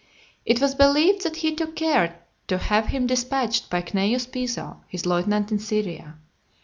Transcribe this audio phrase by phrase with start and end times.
[0.47, 2.17] It was believed that he took care
[2.47, 6.15] to have him dispatched by Cneius Piso, his lieutenant in Syria.